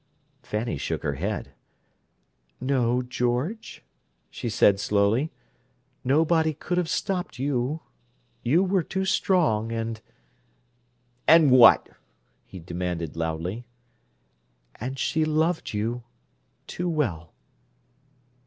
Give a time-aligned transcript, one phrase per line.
[0.41, 1.53] Fanny shook her head.
[2.59, 3.83] "No, George,"
[4.31, 5.29] she said slowly.
[6.03, 7.81] "Nobody could have stopped you.
[8.41, 10.01] You were too strong, and—"
[11.27, 11.87] "And what?"
[12.47, 13.67] he demanded loudly.
[14.79, 17.31] "And she loved you—too well."